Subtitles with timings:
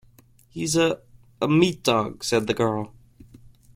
[0.49, 0.99] He's a—
[1.43, 2.91] a meat dog," said the girl.